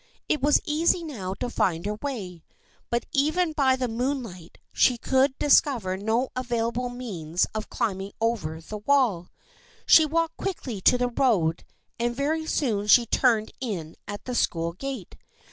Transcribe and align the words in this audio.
It 0.27 0.41
was 0.41 0.59
easy 0.65 1.03
now 1.03 1.35
to 1.35 1.47
find 1.47 1.85
her 1.85 1.93
way, 2.01 2.43
but 2.89 3.05
even 3.11 3.51
by 3.53 3.75
the 3.75 3.87
moonlight 3.87 4.57
she 4.73 4.97
could 4.97 5.37
discover 5.37 5.95
no 5.95 6.29
available 6.35 6.89
means 6.89 7.45
of 7.53 7.69
climbing 7.69 8.11
over 8.19 8.59
the 8.61 8.79
wall. 8.79 9.29
She 9.85 10.07
walked 10.07 10.37
quickly 10.37 10.81
to 10.81 10.97
the 10.97 11.09
road 11.09 11.63
and 11.99 12.15
very 12.15 12.47
soon 12.47 12.87
she 12.87 13.05
turned 13.05 13.51
in 13.61 13.95
at 14.07 14.25
the 14.25 14.33
school 14.33 14.73
gate. 14.73 15.17